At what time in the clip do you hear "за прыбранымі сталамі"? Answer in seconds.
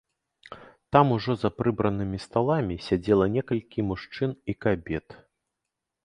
1.41-2.77